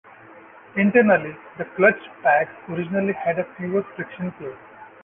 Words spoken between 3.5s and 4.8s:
fewer friction plates.